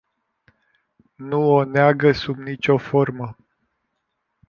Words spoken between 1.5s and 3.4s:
o neagă sub nicio formă.